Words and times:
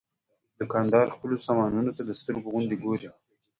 دوکاندار 0.59 1.05
خپلو 1.15 1.35
سامانونو 1.45 1.91
ته 1.97 2.01
د 2.05 2.11
سترګو 2.19 2.51
غوندې 2.53 2.75
ګوري. 2.83 3.07